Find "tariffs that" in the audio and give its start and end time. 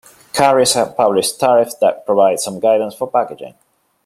1.39-2.07